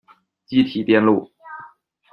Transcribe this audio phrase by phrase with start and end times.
[0.47, 1.31] 积体电路